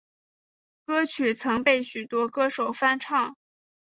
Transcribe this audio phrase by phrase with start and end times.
[0.87, 3.37] 歌曲曾被许多歌手翻唱。